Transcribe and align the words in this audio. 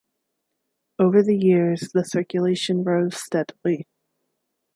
Over 0.97 1.21
the 1.21 1.37
years 1.37 1.91
the 1.93 2.03
circulation 2.03 2.83
rose 2.83 3.15
steadily. 3.17 3.85